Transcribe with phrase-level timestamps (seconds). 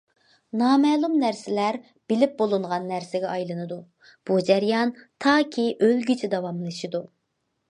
[0.59, 1.77] نامەلۇم نەرسىلەر
[2.13, 3.77] بىلىپ بولۇنغان نەرسىگە ئايلىنىدۇ،
[4.31, 4.95] بۇ جەريان
[5.27, 7.05] تاكى ئۆلگۈچە داۋاملىشىدۇ.